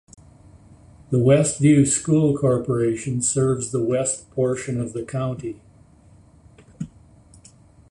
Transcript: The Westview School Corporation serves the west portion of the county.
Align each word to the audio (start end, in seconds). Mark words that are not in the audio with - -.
The 1.11 1.19
Westview 1.19 1.85
School 1.85 2.35
Corporation 2.35 3.21
serves 3.21 3.69
the 3.69 3.83
west 3.83 4.31
portion 4.31 4.81
of 4.81 4.93
the 4.93 5.05
county. 5.05 5.61